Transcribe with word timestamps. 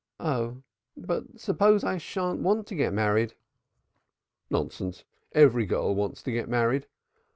"Oh, 0.19 0.63
but 0.97 1.39
suppose 1.39 1.83
I 1.83 1.99
shan't 1.99 2.39
want 2.39 2.65
to 2.65 2.75
get 2.75 2.91
married?" 2.91 3.35
"Nonsense 4.49 5.03
every 5.33 5.67
girl 5.67 5.93
wants 5.93 6.23
to 6.23 6.31
get 6.31 6.49
married. 6.49 6.87